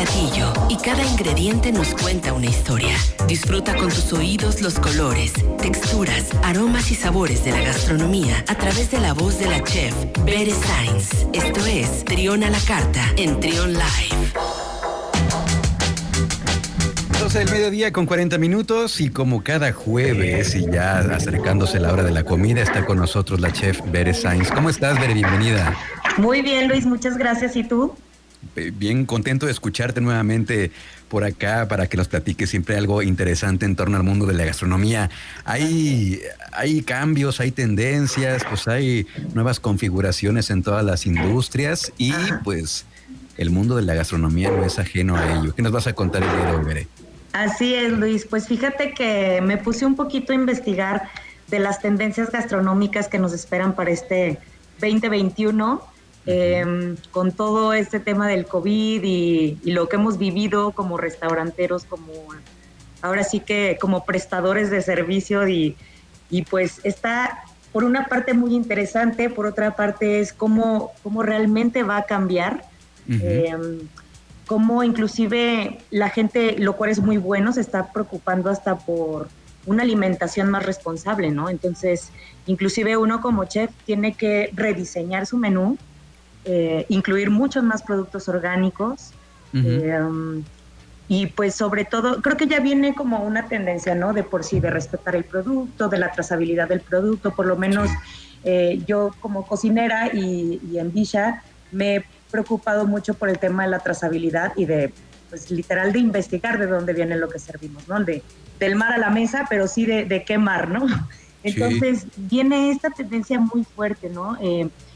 platillo 0.00 0.50
y 0.70 0.76
cada 0.76 1.04
ingrediente 1.04 1.72
nos 1.72 1.94
cuenta 1.94 2.32
una 2.32 2.46
historia. 2.46 2.96
Disfruta 3.28 3.76
con 3.76 3.90
tus 3.90 4.12
oídos 4.14 4.62
los 4.62 4.78
colores, 4.78 5.34
texturas, 5.60 6.30
aromas 6.42 6.90
y 6.90 6.94
sabores 6.94 7.44
de 7.44 7.50
la 7.50 7.60
gastronomía 7.60 8.42
a 8.48 8.54
través 8.54 8.90
de 8.90 8.98
la 8.98 9.12
voz 9.12 9.38
de 9.38 9.46
la 9.48 9.62
chef 9.62 9.94
Bere 10.24 10.52
Sainz. 10.52 11.26
Esto 11.34 11.66
es 11.66 12.04
Trión 12.06 12.44
a 12.44 12.50
la 12.50 12.58
Carta 12.60 13.04
en 13.18 13.40
Trión 13.40 13.74
Live. 13.74 14.32
12 17.20 17.38
del 17.38 17.50
mediodía 17.50 17.92
con 17.92 18.06
40 18.06 18.38
minutos 18.38 19.02
y 19.02 19.10
como 19.10 19.44
cada 19.44 19.72
jueves 19.72 20.54
y 20.54 20.64
ya 20.70 21.00
acercándose 21.00 21.78
la 21.78 21.92
hora 21.92 22.04
de 22.04 22.12
la 22.12 22.24
comida 22.24 22.62
está 22.62 22.86
con 22.86 22.96
nosotros 22.96 23.38
la 23.40 23.52
chef 23.52 23.80
Bere 23.92 24.14
Sainz. 24.14 24.50
¿Cómo 24.50 24.70
estás, 24.70 24.98
Bere? 24.98 25.12
Bienvenida. 25.12 25.76
Muy 26.16 26.40
bien, 26.40 26.68
Luis, 26.68 26.86
muchas 26.86 27.18
gracias. 27.18 27.54
¿Y 27.54 27.64
tú? 27.64 27.94
Bien 28.74 29.06
contento 29.06 29.46
de 29.46 29.52
escucharte 29.52 30.00
nuevamente 30.00 30.70
por 31.08 31.24
acá 31.24 31.66
para 31.68 31.88
que 31.88 31.96
nos 31.96 32.08
platiques 32.08 32.50
siempre 32.50 32.76
algo 32.76 33.02
interesante 33.02 33.66
en 33.66 33.76
torno 33.76 33.96
al 33.96 34.02
mundo 34.02 34.26
de 34.26 34.34
la 34.34 34.44
gastronomía. 34.44 35.10
Hay, 35.44 36.20
hay 36.52 36.82
cambios, 36.82 37.40
hay 37.40 37.50
tendencias, 37.50 38.44
pues 38.48 38.68
hay 38.68 39.06
nuevas 39.34 39.60
configuraciones 39.60 40.50
en 40.50 40.62
todas 40.62 40.84
las 40.84 41.06
industrias 41.06 41.92
y 41.98 42.12
pues 42.44 42.86
el 43.36 43.50
mundo 43.50 43.76
de 43.76 43.82
la 43.82 43.94
gastronomía 43.94 44.50
no 44.50 44.64
es 44.64 44.78
ajeno 44.78 45.16
a 45.16 45.38
ello. 45.38 45.54
¿Qué 45.54 45.62
nos 45.62 45.72
vas 45.72 45.86
a 45.86 45.92
contar 45.92 46.22
el 46.22 46.30
día 46.30 46.46
de 46.46 46.56
hoy, 46.56 46.86
Así 47.32 47.74
es, 47.74 47.92
Luis. 47.92 48.26
Pues 48.26 48.48
fíjate 48.48 48.92
que 48.92 49.40
me 49.42 49.56
puse 49.56 49.86
un 49.86 49.94
poquito 49.94 50.32
a 50.32 50.34
investigar 50.34 51.08
de 51.48 51.58
las 51.58 51.80
tendencias 51.80 52.30
gastronómicas 52.30 53.08
que 53.08 53.18
nos 53.18 53.32
esperan 53.32 53.74
para 53.74 53.90
este 53.90 54.38
2021 54.80 55.89
eh, 56.26 56.96
con 57.10 57.32
todo 57.32 57.72
este 57.72 57.98
tema 57.98 58.28
del 58.28 58.44
COVID 58.46 59.02
y, 59.02 59.58
lo 59.64 59.88
que 59.88 59.96
hemos 59.96 60.18
vivido 60.18 60.72
como 60.72 60.96
restauranteros, 60.96 61.84
como 61.84 62.12
ahora 63.02 63.24
sí 63.24 63.40
que 63.40 63.78
como 63.80 64.04
prestadores 64.04 64.70
de 64.70 64.82
servicio 64.82 65.48
y, 65.48 65.76
pues 66.50 66.80
está 66.84 67.44
por 67.72 67.84
una 67.84 68.06
parte 68.06 68.34
muy 68.34 68.54
interesante, 68.54 69.30
por 69.30 69.46
otra 69.46 69.74
parte 69.76 70.20
es 70.20 70.32
cómo, 70.32 70.92
cómo 71.02 71.22
realmente 71.22 71.82
va 71.82 71.98
a 71.98 72.02
cambiar. 72.04 72.64
Em, 73.08 73.80
cómo 74.46 74.84
inclusive 74.84 75.78
la 75.90 76.10
gente, 76.10 76.56
lo 76.58 76.76
cual 76.76 76.90
es 76.90 77.00
muy 77.00 77.16
bueno, 77.16 77.52
se 77.52 77.60
está 77.60 77.92
preocupando 77.92 78.50
hasta 78.50 78.78
por 78.78 79.28
una 79.66 79.82
alimentación 79.82 80.50
más 80.50 80.64
responsable, 80.64 81.30
¿no? 81.30 81.48
Entonces, 81.48 82.10
inclusive 82.46 82.96
uno 82.96 83.20
como 83.20 83.44
chef 83.44 83.70
tiene 83.84 84.14
que 84.14 84.50
rediseñar 84.52 85.26
su 85.26 85.38
menú 85.38 85.76
eh, 86.44 86.86
incluir 86.88 87.30
muchos 87.30 87.62
más 87.62 87.82
productos 87.82 88.28
orgánicos. 88.28 89.12
Eh, 89.52 89.98
y 91.08 91.26
pues 91.26 91.56
sobre 91.56 91.84
todo, 91.84 92.22
creo 92.22 92.36
que 92.36 92.46
ya 92.46 92.60
viene 92.60 92.94
como 92.94 93.24
una 93.24 93.48
tendencia, 93.48 93.96
¿no? 93.96 94.12
De 94.12 94.22
por 94.22 94.44
sí, 94.44 94.60
de 94.60 94.70
respetar 94.70 95.16
el 95.16 95.24
producto, 95.24 95.88
de 95.88 95.98
la 95.98 96.12
trazabilidad 96.12 96.68
del 96.68 96.82
producto, 96.82 97.34
por 97.34 97.46
lo 97.46 97.56
menos 97.56 97.90
eh, 98.44 98.80
yo 98.86 99.10
como 99.18 99.44
cocinera 99.44 100.14
y, 100.14 100.60
en 100.78 100.92
Villa 100.92 101.42
me 101.72 101.96
he 101.96 102.04
preocupado 102.30 102.86
mucho 102.86 103.14
por 103.14 103.28
el 103.28 103.40
tema 103.40 103.64
de 103.64 103.70
la 103.70 103.80
trazabilidad 103.80 104.52
y 104.56 104.66
de, 104.66 104.92
pues 105.28 105.50
literal, 105.50 105.92
de 105.92 105.98
investigar 105.98 106.60
de 106.60 106.68
dónde 106.68 106.92
viene 106.92 107.16
lo 107.16 107.28
que 107.28 107.40
servimos, 107.40 107.88
¿no? 107.88 107.98
De, 108.04 108.22
del 108.60 108.76
mar 108.76 108.92
a 108.92 108.98
la 108.98 109.10
mesa, 109.10 109.46
pero 109.50 109.66
sí 109.66 109.86
de, 109.86 110.04
de 110.04 110.22
qué 110.24 110.38
mar, 110.38 110.68
¿no? 110.68 110.86
Entonces 111.42 112.06
viene 112.16 112.70
esta 112.70 112.90
tendencia 112.90 113.40
muy 113.40 113.64
fuerte, 113.64 114.10
¿no? 114.10 114.38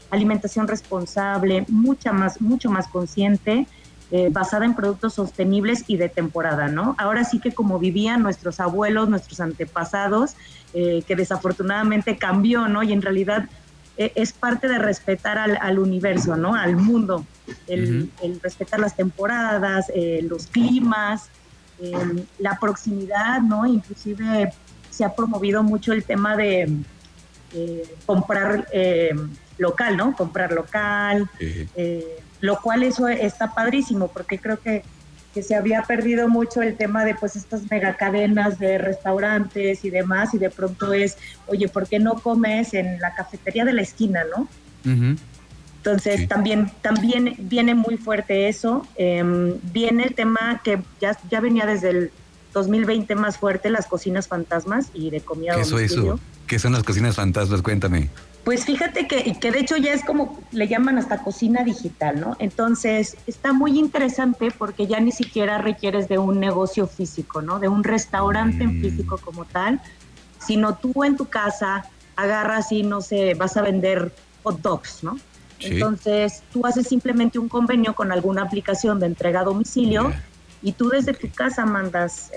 Alimentación 0.09 0.67
responsable, 0.67 1.65
mucha 1.67 2.13
más, 2.13 2.41
mucho 2.41 2.69
más 2.69 2.87
consciente, 2.87 3.67
eh, 4.11 4.29
basada 4.31 4.65
en 4.65 4.75
productos 4.75 5.15
sostenibles 5.15 5.83
y 5.87 5.97
de 5.97 6.09
temporada, 6.09 6.67
¿no? 6.67 6.95
Ahora 6.99 7.23
sí 7.23 7.39
que 7.39 7.51
como 7.51 7.79
vivían 7.79 8.21
nuestros 8.21 8.59
abuelos, 8.59 9.09
nuestros 9.09 9.39
antepasados, 9.39 10.35
eh, 10.75 11.03
que 11.07 11.15
desafortunadamente 11.15 12.15
cambió, 12.15 12.67
¿no? 12.67 12.83
Y 12.83 12.93
en 12.93 13.01
realidad 13.01 13.49
eh, 13.97 14.11
es 14.13 14.31
parte 14.31 14.67
de 14.67 14.77
respetar 14.77 15.39
al, 15.39 15.79
universo, 15.79 16.37
¿no? 16.37 16.53
Al 16.53 16.75
mundo, 16.75 17.25
el, 17.65 18.11
respetar 18.43 18.79
las 18.79 18.95
temporadas, 18.95 19.91
los 20.21 20.45
climas, 20.47 21.29
la 22.37 22.59
proximidad, 22.59 23.41
¿no? 23.41 23.65
Inclusive 23.65 24.53
se 24.91 25.03
ha 25.03 25.15
promovido 25.15 25.63
mucho 25.63 25.93
el 25.93 26.03
tema 26.03 26.37
de 26.37 26.71
comprar 28.05 28.67
local, 29.57 29.97
¿no? 29.97 30.15
Comprar 30.15 30.51
local, 30.51 31.29
eh, 31.39 32.19
lo 32.41 32.59
cual 32.61 32.83
eso 32.83 33.07
está 33.07 33.53
padrísimo 33.53 34.07
porque 34.09 34.39
creo 34.39 34.59
que, 34.59 34.83
que, 35.33 35.43
se 35.43 35.55
había 35.55 35.81
perdido 35.83 36.27
mucho 36.27 36.61
el 36.61 36.75
tema 36.75 37.05
de 37.05 37.15
pues 37.15 37.35
estas 37.35 37.69
megacadenas 37.69 38.59
de 38.59 38.77
restaurantes 38.77 39.85
y 39.85 39.89
demás 39.89 40.33
y 40.33 40.37
de 40.37 40.49
pronto 40.49 40.93
es, 40.93 41.17
oye, 41.47 41.67
¿por 41.67 41.87
qué 41.87 41.99
no 41.99 42.15
comes 42.15 42.73
en 42.73 42.99
la 42.99 43.13
cafetería 43.13 43.65
de 43.65 43.73
la 43.73 43.81
esquina, 43.81 44.21
no? 44.35 44.47
Entonces 45.85 46.27
también, 46.27 46.71
también 46.81 47.35
viene 47.37 47.75
muy 47.75 47.97
fuerte 47.97 48.47
eso, 48.49 48.87
em, 48.95 49.53
viene 49.71 50.03
el 50.03 50.15
tema 50.15 50.61
que 50.63 50.81
ya, 50.99 51.17
ya 51.29 51.39
venía 51.39 51.65
desde 51.65 51.89
el 51.89 52.11
2020 52.53 53.13
más 53.15 53.37
fuerte, 53.37 53.69
las 53.69 53.85
cocinas 53.85 54.27
fantasmas 54.27 54.87
y 54.93 55.11
de 55.11 55.21
comida 55.21 55.55
¿Qué 55.55 55.61
eso, 55.61 55.77
eso? 55.77 56.19
¿Qué 56.47 56.57
son 56.57 56.73
las 56.73 56.83
cocinas 56.83 57.15
fantasmas? 57.15 57.61
Cuéntame. 57.61 58.09
Pues 58.45 58.63
fíjate 58.63 59.07
que, 59.07 59.33
que 59.39 59.51
de 59.51 59.59
hecho 59.59 59.75
ya 59.75 59.91
es 59.91 60.05
como 60.05 60.39
le 60.51 60.67
llaman 60.67 60.99
hasta 60.99 61.23
cocina 61.23 61.63
digital, 61.63 62.21
¿no? 62.21 62.37
Entonces 62.37 63.17
está 63.25 63.53
muy 63.53 63.79
interesante 63.79 64.51
porque 64.55 64.85
ya 64.85 64.99
ni 64.99 65.11
siquiera 65.11 65.57
requieres 65.57 66.07
de 66.07 66.19
un 66.19 66.39
negocio 66.39 66.85
físico, 66.85 67.41
¿no? 67.41 67.57
De 67.57 67.67
un 67.67 67.83
restaurante 67.83 68.67
mm. 68.67 68.81
físico 68.81 69.17
como 69.17 69.45
tal, 69.45 69.81
sino 70.37 70.75
tú 70.75 71.03
en 71.03 71.17
tu 71.17 71.25
casa 71.25 71.89
agarras 72.15 72.71
y 72.71 72.83
no 72.83 73.01
sé, 73.01 73.33
vas 73.33 73.57
a 73.57 73.63
vender 73.63 74.13
hot 74.43 74.61
dogs, 74.61 75.03
¿no? 75.03 75.17
Entonces 75.59 76.43
tú 76.53 76.67
haces 76.67 76.87
simplemente 76.87 77.39
un 77.39 77.49
convenio 77.49 77.95
con 77.95 78.11
alguna 78.11 78.43
aplicación 78.43 78.99
de 78.99 79.07
entrega 79.07 79.39
a 79.39 79.43
domicilio 79.43 80.13
y 80.61 80.73
tú 80.73 80.89
desde 80.89 81.13
tu 81.13 81.31
casa 81.31 81.65
mandas 81.65 82.31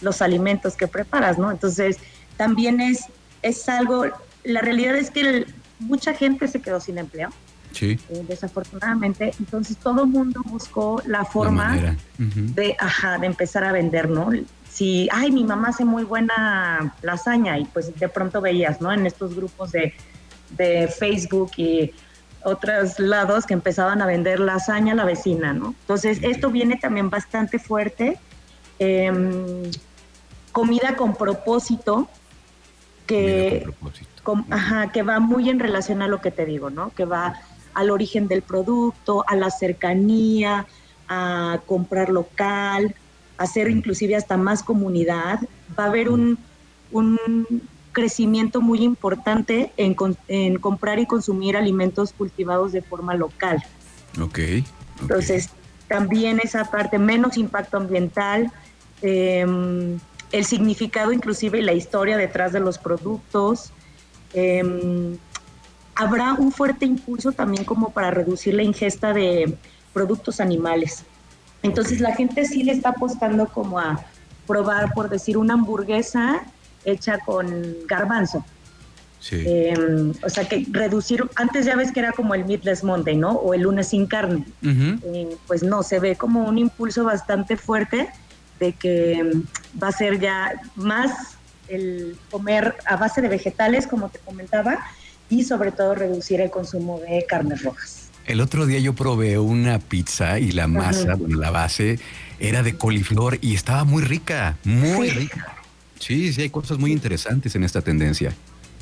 los 0.00 0.22
alimentos 0.22 0.76
que 0.76 0.86
preparas, 0.86 1.36
¿no? 1.36 1.50
Entonces 1.50 1.98
también 2.36 2.80
es, 2.80 3.06
es 3.42 3.68
algo 3.68 4.04
la 4.46 4.60
realidad 4.60 4.96
es 4.96 5.10
que 5.10 5.46
mucha 5.78 6.14
gente 6.14 6.48
se 6.48 6.60
quedó 6.60 6.80
sin 6.80 6.98
empleo. 6.98 7.30
Sí. 7.72 7.98
Eh, 8.08 8.24
desafortunadamente, 8.26 9.32
entonces 9.38 9.76
todo 9.76 10.04
el 10.04 10.08
mundo 10.08 10.40
buscó 10.46 11.02
la 11.06 11.24
forma 11.24 11.96
de, 12.16 12.76
ajá, 12.78 13.18
de 13.18 13.26
empezar 13.26 13.64
a 13.64 13.72
vender, 13.72 14.08
¿no? 14.08 14.30
Si, 14.70 15.08
ay, 15.12 15.30
mi 15.30 15.44
mamá 15.44 15.68
hace 15.68 15.84
muy 15.84 16.04
buena 16.04 16.94
lasaña 17.02 17.58
y 17.58 17.66
pues 17.66 17.94
de 17.98 18.08
pronto 18.08 18.40
veías, 18.40 18.80
¿no? 18.80 18.92
En 18.92 19.06
estos 19.06 19.34
grupos 19.34 19.72
de, 19.72 19.92
de 20.50 20.88
Facebook 20.88 21.52
y 21.58 21.92
otros 22.44 22.98
lados 22.98 23.44
que 23.44 23.54
empezaban 23.54 24.00
a 24.00 24.06
vender 24.06 24.40
lasaña 24.40 24.92
a 24.92 24.96
la 24.96 25.04
vecina, 25.04 25.52
¿no? 25.52 25.74
Entonces, 25.80 26.20
esto 26.22 26.50
viene 26.50 26.76
también 26.76 27.10
bastante 27.10 27.58
fuerte. 27.58 28.18
Em, 28.78 29.70
comida 30.52 30.96
con 30.96 31.14
propósito, 31.14 32.08
que... 33.06 33.62
Con 33.64 33.72
propósito 33.74 34.15
ajá, 34.50 34.92
que 34.92 35.02
va 35.02 35.20
muy 35.20 35.48
en 35.48 35.58
relación 35.58 36.02
a 36.02 36.08
lo 36.08 36.20
que 36.20 36.30
te 36.30 36.44
digo, 36.44 36.70
¿no? 36.70 36.90
Que 36.90 37.04
va 37.04 37.34
al 37.74 37.90
origen 37.90 38.26
del 38.26 38.42
producto, 38.42 39.24
a 39.28 39.36
la 39.36 39.50
cercanía, 39.50 40.66
a 41.08 41.60
comprar 41.66 42.08
local, 42.08 42.94
a 43.38 43.42
hacer 43.42 43.70
inclusive 43.70 44.16
hasta 44.16 44.36
más 44.36 44.62
comunidad. 44.62 45.40
Va 45.78 45.84
a 45.84 45.88
haber 45.88 46.08
un, 46.08 46.38
crecimiento 47.92 48.60
muy 48.60 48.82
importante 48.82 49.72
en, 49.78 49.94
comprar 50.58 50.98
y 50.98 51.06
consumir 51.06 51.56
alimentos 51.56 52.12
cultivados 52.12 52.72
de 52.72 52.82
forma 52.82 53.14
local. 53.14 53.62
Ok. 54.20 54.38
Entonces, 55.00 55.50
también 55.88 56.40
esa 56.42 56.70
parte, 56.70 56.98
menos 56.98 57.38
impacto 57.38 57.78
ambiental, 57.78 58.52
em, 59.00 59.98
el 60.32 60.44
significado 60.44 61.12
inclusive 61.12 61.58
y 61.58 61.62
la 61.62 61.72
historia 61.72 62.16
detrás 62.16 62.52
de 62.52 62.60
los 62.60 62.78
productos, 62.78 63.72
Em, 64.32 65.16
habrá 65.94 66.34
un 66.34 66.52
fuerte 66.52 66.84
impulso 66.84 67.32
también 67.32 67.64
como 67.64 67.90
para 67.90 68.10
reducir 68.10 68.54
la 68.54 68.62
ingesta 68.62 69.12
de 69.12 69.56
productos 69.92 70.40
animales. 70.40 71.04
Entonces 71.62 72.00
la 72.00 72.14
gente 72.14 72.44
sí 72.44 72.62
le 72.62 72.72
está 72.72 72.90
apostando 72.90 73.48
como 73.48 73.78
a 73.78 74.04
probar, 74.46 74.92
por 74.94 75.08
decir, 75.08 75.36
una 75.38 75.54
hamburguesa 75.54 76.42
hecha 76.84 77.18
con 77.18 77.74
garbanzo. 77.88 78.44
Sí. 79.18 79.42
Em, 79.44 80.12
o 80.22 80.28
sea, 80.28 80.46
que 80.46 80.66
reducir, 80.70 81.24
antes 81.34 81.66
ya 81.66 81.74
ves 81.74 81.90
que 81.90 82.00
era 82.00 82.12
como 82.12 82.34
el 82.34 82.44
Meatless 82.44 82.84
Monday, 82.84 83.16
¿no? 83.16 83.32
O 83.32 83.54
el 83.54 83.62
lunes 83.62 83.88
sin 83.88 84.06
carne. 84.06 84.44
Eh, 84.62 85.36
pues 85.46 85.62
no, 85.62 85.82
se 85.82 85.98
ve 85.98 86.14
como 86.14 86.44
un 86.44 86.58
impulso 86.58 87.02
bastante 87.02 87.56
fuerte 87.56 88.08
de 88.60 88.72
que 88.72 89.32
va 89.82 89.88
a 89.88 89.92
ser 89.92 90.20
ya 90.20 90.60
más 90.76 91.35
el 91.68 92.16
comer 92.30 92.74
a 92.86 92.96
base 92.96 93.20
de 93.20 93.28
vegetales, 93.28 93.86
como 93.86 94.08
te 94.08 94.18
comentaba, 94.18 94.78
y 95.28 95.44
sobre 95.44 95.72
todo 95.72 95.94
reducir 95.94 96.40
el 96.40 96.50
consumo 96.50 97.00
de 97.00 97.24
carnes 97.28 97.62
rojas. 97.62 98.10
El 98.26 98.40
otro 98.40 98.66
día 98.66 98.80
yo 98.80 98.94
probé 98.94 99.38
una 99.38 99.78
pizza 99.78 100.38
y 100.38 100.50
la 100.50 100.66
masa, 100.66 101.16
la 101.28 101.50
base, 101.50 102.00
era 102.40 102.62
de 102.62 102.76
coliflor 102.76 103.38
y 103.40 103.54
estaba 103.54 103.84
muy 103.84 104.02
rica, 104.02 104.56
muy 104.64 105.10
rica. 105.10 105.54
Sí, 106.00 106.32
sí, 106.32 106.42
hay 106.42 106.50
cosas 106.50 106.78
muy 106.78 106.92
interesantes 106.92 107.54
en 107.54 107.64
esta 107.64 107.80
tendencia. 107.80 108.32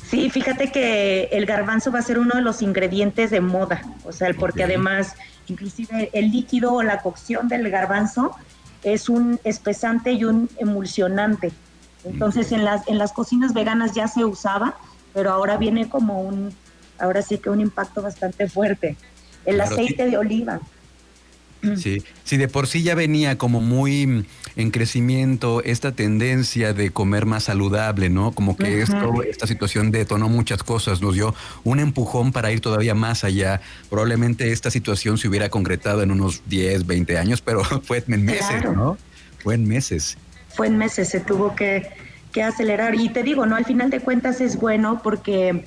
Sí, 0.09 0.29
fíjate 0.29 0.71
que 0.71 1.29
el 1.31 1.45
garbanzo 1.45 1.91
va 1.91 1.99
a 1.99 2.01
ser 2.01 2.19
uno 2.19 2.35
de 2.35 2.41
los 2.41 2.61
ingredientes 2.61 3.31
de 3.31 3.41
moda, 3.41 3.81
o 4.03 4.11
sea, 4.11 4.31
porque 4.33 4.63
además, 4.63 5.13
inclusive 5.47 6.09
el 6.13 6.31
líquido 6.31 6.73
o 6.73 6.83
la 6.83 6.99
cocción 7.01 7.47
del 7.47 7.69
garbanzo 7.69 8.35
es 8.83 9.09
un 9.09 9.39
espesante 9.43 10.11
y 10.11 10.25
un 10.25 10.49
emulsionante. 10.57 11.51
Entonces, 12.05 12.51
en 12.51 12.63
las, 12.63 12.87
en 12.87 12.97
las 12.97 13.11
cocinas 13.11 13.53
veganas 13.53 13.93
ya 13.93 14.07
se 14.07 14.23
usaba, 14.23 14.77
pero 15.13 15.31
ahora 15.31 15.57
viene 15.57 15.89
como 15.89 16.21
un, 16.21 16.53
ahora 16.99 17.21
sí 17.21 17.37
que 17.37 17.49
un 17.49 17.61
impacto 17.61 18.01
bastante 18.01 18.47
fuerte. 18.47 18.95
El 19.45 19.61
aceite 19.61 20.05
de 20.05 20.17
oliva. 20.17 20.59
Sí, 21.77 22.03
sí, 22.23 22.37
de 22.37 22.47
por 22.47 22.67
sí 22.67 22.83
ya 22.83 22.93
venía 22.93 23.39
como 23.39 23.59
muy 23.59 24.27
en 24.55 24.71
crecimiento 24.71 25.63
esta 25.63 25.93
tendencia 25.93 26.73
de 26.73 26.91
comer 26.91 27.25
más 27.25 27.45
saludable, 27.45 28.11
¿no? 28.11 28.33
Como 28.33 28.55
que 28.55 28.83
esto, 28.83 29.23
esta 29.23 29.47
situación 29.47 29.89
detonó 29.89 30.29
muchas 30.29 30.61
cosas, 30.61 31.01
nos 31.01 31.15
dio 31.15 31.33
un 31.63 31.79
empujón 31.79 32.31
para 32.31 32.51
ir 32.51 32.61
todavía 32.61 32.93
más 32.93 33.23
allá. 33.23 33.61
Probablemente 33.89 34.51
esta 34.51 34.69
situación 34.69 35.17
se 35.17 35.27
hubiera 35.27 35.49
concretado 35.49 36.03
en 36.03 36.11
unos 36.11 36.43
10, 36.45 36.85
20 36.85 37.17
años, 37.17 37.41
pero 37.41 37.63
fue 37.83 38.03
en 38.07 38.23
meses, 38.23 38.63
¿no? 38.63 38.97
Fue 39.39 39.55
en 39.55 39.67
meses. 39.67 40.17
Fue 40.55 40.67
en 40.67 40.77
meses, 40.77 41.09
se 41.09 41.19
tuvo 41.19 41.55
que, 41.55 41.89
que 42.31 42.43
acelerar. 42.43 42.95
Y 42.95 43.09
te 43.09 43.23
digo, 43.23 43.45
¿no? 43.45 43.55
Al 43.55 43.65
final 43.65 43.89
de 43.89 43.99
cuentas 43.99 44.41
es 44.41 44.57
bueno 44.57 45.01
porque 45.03 45.65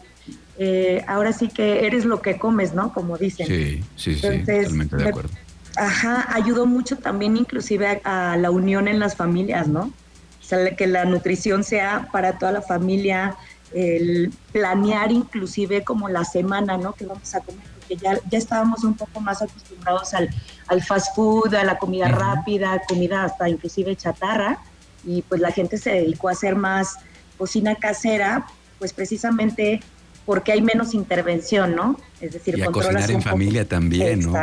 eh, 0.58 1.05
ahora 1.06 1.32
sí 1.32 1.49
que 1.49 1.87
eres 1.87 2.05
lo 2.05 2.20
que 2.20 2.37
comes, 2.37 2.75
¿no? 2.75 2.93
Como 2.93 3.17
dicen. 3.17 3.46
Sí, 3.46 3.85
sí, 3.94 4.14
sí, 4.17 4.20
totalmente 4.20 4.96
de 4.96 5.08
acuerdo. 5.08 5.31
Ajá, 5.76 6.26
ayudó 6.35 6.67
mucho 6.67 6.96
también 6.96 7.37
inclusive 7.37 8.00
a, 8.02 8.37
la 8.37 8.50
unión 8.50 8.88
en 8.88 8.99
las 8.99 9.14
familias, 9.14 9.69
¿no? 9.69 9.82
O 9.82 10.44
sea, 10.44 10.75
que 10.75 10.87
la 10.88 11.05
nutrición 11.05 11.62
sea 11.62 12.08
para 12.11 12.38
toda 12.38 12.50
la 12.50 12.62
familia, 12.62 13.37
el 13.73 14.32
planear 14.50 15.12
inclusive 15.12 15.84
como 15.84 16.08
la 16.08 16.25
semana, 16.25 16.76
¿no? 16.76 16.94
Que 16.94 17.06
vamos 17.06 17.32
a 17.37 17.41
comer, 17.41 17.62
porque 17.76 17.96
ya, 17.96 18.19
ya 18.29 18.38
estábamos 18.38 18.82
un 18.82 18.94
poco 18.94 19.20
más 19.20 19.41
acostumbrados 19.41 20.12
al, 20.14 20.29
al 20.67 20.82
fast 20.82 21.14
food, 21.14 21.55
a 21.55 21.62
la 21.62 21.79
comida 21.79 22.08
rápida, 22.08 22.82
comida 22.88 23.23
hasta 23.25 23.49
inclusive 23.49 23.94
chatarra, 23.94 24.58
y 25.05 25.23
pues 25.23 25.41
la 25.41 25.50
gente 25.50 25.79
se 25.79 25.91
dedicó 25.91 26.29
a 26.29 26.33
hacer 26.33 26.56
más 26.56 26.97
cocina 27.37 27.77
casera, 27.77 28.47
pues 28.79 28.93
precisamente 28.93 29.81
porque 30.29 30.53
hay 30.53 30.61
menos 30.61 30.93
intervención, 30.93 31.75
¿no? 31.75 31.99
Es 32.21 32.35
decir, 32.35 32.59
y 32.59 32.61
a 32.61 32.67
cocinar 32.67 33.11
en 33.11 33.23
familia 33.23 33.67
también, 33.67 34.21
¿no? 34.21 34.35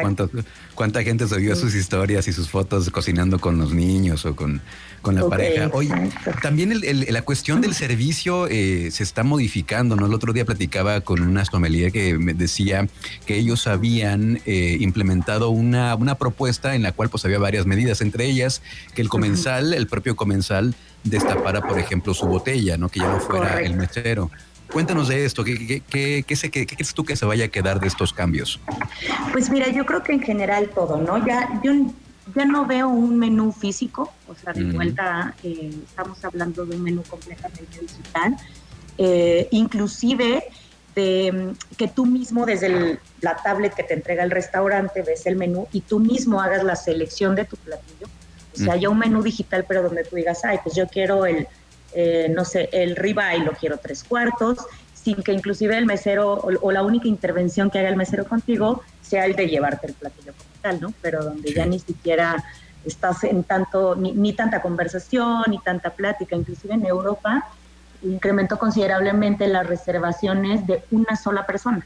¿Cuánta, 0.74 1.04
gente 1.04 1.28
subió 1.28 1.56
sus 1.56 1.76
historias 1.76 2.28
y 2.28 2.34
sus 2.34 2.50
fotos 2.50 2.90
cocinando 2.90 3.38
con 3.38 3.60
los 3.60 3.72
niños 3.72 4.26
o 4.26 4.36
con, 4.36 4.64
la 5.04 5.30
pareja? 5.30 5.70
Oye, 5.74 5.94
también 6.42 6.82
la 6.82 7.22
cuestión 7.22 7.62
del 7.62 7.76
servicio 7.76 8.48
eh, 8.48 8.90
se 8.90 9.04
está 9.04 9.22
modificando, 9.22 9.96
¿no? 9.96 10.08
El 10.08 10.16
otro 10.16 10.34
día 10.34 10.44
platicaba 10.44 11.02
con 11.02 11.22
una 11.22 11.46
sommelier 11.46 11.92
que 11.92 12.18
me 12.18 12.34
decía 12.34 12.88
que 13.28 13.38
ellos 13.38 13.68
habían 13.68 14.42
eh, 14.48 14.78
implementado 14.80 15.52
una, 15.52 15.94
una 15.94 16.16
propuesta 16.16 16.74
en 16.74 16.82
la 16.82 16.94
cual 16.94 17.10
pues 17.10 17.26
había 17.26 17.38
varias 17.38 17.68
medidas, 17.68 18.02
entre 18.02 18.26
ellas 18.26 18.64
que 18.96 19.04
el 19.04 19.10
comensal, 19.10 19.72
el 19.72 19.86
propio 19.86 20.16
comensal, 20.16 20.74
destapara, 21.04 21.62
por 21.62 21.78
ejemplo, 21.78 22.16
su 22.16 22.26
botella, 22.26 22.76
¿no? 22.76 22.90
Que 22.90 23.02
ya 23.02 23.08
no 23.08 23.20
fuera 23.20 23.62
el 23.62 23.76
mesero. 23.76 24.32
Cuéntanos 24.76 25.08
de 25.08 25.24
esto, 25.24 25.46
¿qué, 25.46 25.82
qué, 25.88 26.26
crees 26.26 26.94
tú 26.94 27.06
que 27.06 27.16
se 27.16 27.26
vaya 27.26 27.46
a 27.46 27.48
quedar 27.48 27.80
de 27.80 27.88
estos 27.88 28.12
cambios? 28.12 28.60
Pues 29.32 29.50
mira, 29.50 29.70
yo 29.70 29.86
creo 29.86 30.04
que 30.04 30.12
en 30.12 30.22
general 30.22 30.70
todo, 30.76 30.98
¿no? 30.98 31.26
Ya, 31.26 31.62
yo 31.64 31.72
ya 32.36 32.44
no 32.44 32.66
veo 32.66 32.90
un 32.90 33.18
menú 33.18 33.54
físico, 33.54 34.12
o 34.28 34.36
sea, 34.36 34.52
de 34.52 34.66
vuelta 34.66 35.34
eh, 35.44 35.72
estamos 35.88 36.26
hablando 36.26 36.66
de 36.66 36.76
un 36.76 36.84
menú 36.84 37.04
completamente 37.04 37.80
digital, 37.80 38.36
eh, 38.98 39.48
inclusive 39.52 40.44
de 40.94 41.32
mm, 41.32 41.76
que 41.78 41.88
tú 41.88 42.06
mismo 42.06 42.46
desde 42.46 43.00
la 43.22 43.38
tablet 43.38 43.74
que 43.74 43.84
te 43.84 43.94
entrega 43.94 44.26
el 44.26 44.32
restaurante 44.32 45.04
ves 45.04 45.26
el 45.26 45.38
menú 45.38 45.70
y 45.72 45.80
tú 45.80 46.02
mismo 46.02 46.42
hagas 46.42 46.66
la 46.66 46.76
selección 46.76 47.34
de 47.34 47.46
tu 47.46 47.56
platillo. 47.56 48.08
O 48.54 48.58
sea, 48.58 48.76
ya 48.76 48.90
un 48.90 49.00
menú 49.00 49.24
digital, 49.24 49.64
pero 49.66 49.84
donde 49.84 50.04
tú 50.04 50.18
digas, 50.18 50.44
ay, 50.44 50.60
pues 50.64 50.76
yo 50.76 50.86
quiero 50.88 51.26
el 51.26 51.48
eh, 51.96 52.28
no 52.30 52.44
sé, 52.44 52.68
el 52.74 52.96
ribeye 52.96 53.40
lo 53.40 53.54
quiero 53.54 53.78
tres 53.78 54.04
cuartos, 54.04 54.58
sin 54.94 55.24
que 55.24 55.32
inclusive 55.32 55.78
el 55.78 55.86
mesero 55.86 56.34
o, 56.34 56.72
la 56.72 56.84
única 56.84 57.08
intervención 57.08 57.70
que 57.70 57.80
haga 57.80 57.90
el 57.90 57.96
mesero 57.96 58.26
contigo 58.26 58.84
sea 59.02 59.26
el 59.26 59.36
de 59.36 59.48
llevarte 59.48 59.88
el 59.88 59.94
platillo 59.94 60.34
como 60.34 60.50
tal, 60.62 60.82
¿no? 60.82 60.94
Pero 61.02 61.24
donde 61.24 61.54
ya 61.54 61.66
ni 61.66 61.80
siquiera 61.80 62.44
estás 62.86 63.24
en 63.24 63.44
tanto, 63.44 63.96
ni, 63.96 64.34
tanta 64.34 64.62
conversación, 64.62 65.44
ni 65.48 65.60
tanta 65.60 65.92
plática, 65.92 66.36
inclusive 66.36 66.74
en 66.74 66.86
Europa 66.86 67.48
incrementó 68.04 68.60
considerablemente 68.60 69.48
las 69.48 69.66
reservaciones 69.66 70.68
de 70.68 70.84
una 70.92 71.16
sola 71.16 71.46
persona. 71.46 71.86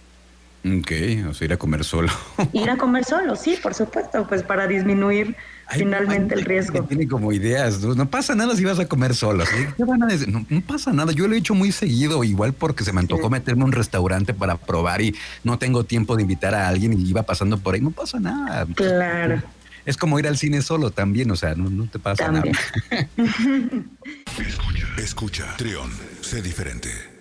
Ok, 0.66 0.92
o 1.30 1.34
sea, 1.34 1.46
ir 1.46 1.54
a 1.54 1.58
comer 1.58 1.84
solo. 1.84 2.10
ir 2.54 2.70
a 2.70 2.78
comer 2.78 3.06
solo, 3.06 3.36
sí, 3.36 3.58
por 3.62 3.74
supuesto, 3.74 4.26
pues 4.28 4.44
para 4.44 4.66
disminuir 4.66 5.38
finalmente 5.72 6.36
el 6.36 6.46
riesgo. 6.46 6.84
Tiene 6.84 7.08
como 7.08 7.32
ideas, 7.32 7.80
¿no? 7.82 8.10
pasa 8.10 8.36
nada 8.36 8.56
si 8.56 8.64
vas 8.64 8.80
a 8.80 8.88
comer 8.88 9.16
solo. 9.16 9.44
¿Qué 9.78 9.84
van 9.84 10.04
a 10.04 10.08
decir? 10.08 10.30
No, 10.30 10.46
pasa 10.62 10.92
nada, 10.94 11.12
yo 11.12 11.28
lo 11.28 11.36
he 11.36 11.38
hecho 11.38 11.54
muy 11.54 11.72
seguido, 11.72 12.24
igual 12.24 12.54
porque 12.54 12.84
se 12.84 12.94
me 12.94 13.00
antojó 13.00 13.30
meterme 13.30 13.64
a 13.64 13.66
un 13.66 13.72
restaurante 13.72 14.34
para 14.34 14.58
probar 14.58 15.02
y 15.02 15.16
no 15.44 15.58
tengo 15.58 15.84
tiempo 15.84 16.16
de 16.16 16.24
invitar 16.24 16.56
a 16.56 16.68
alguien 16.68 16.94
y 16.94 17.10
iba 17.10 17.24
pasando 17.24 17.58
por 17.58 17.76
ahí, 17.76 17.82
no 17.82 17.92
pasa 17.92 18.20
nada. 18.20 18.66
Claro. 18.76 19.42
Es 19.86 19.98
como 19.98 20.20
ir 20.20 20.28
al 20.28 20.38
cine 20.38 20.62
solo 20.62 20.92
también, 20.92 21.32
o 21.32 21.36
sea, 21.36 21.56
no, 21.56 21.88
te 21.88 22.00
pasa 22.00 22.32
nada. 22.32 22.52
Escucha, 24.38 24.88
escucha, 24.98 25.58
Trión, 25.58 25.90
sé 26.22 26.42
diferente. 26.42 27.19